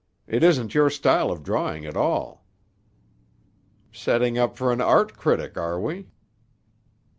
It 0.25 0.41
isn't 0.43 0.73
your 0.73 0.89
style 0.89 1.29
of 1.29 1.43
drawing 1.43 1.85
at 1.85 1.95
all." 1.95 2.43
"Setting 3.91 4.35
up 4.35 4.57
for 4.57 4.71
an 4.73 4.81
art 4.81 5.15
critic, 5.15 5.57
are 5.57 5.79
we?" 5.79 6.07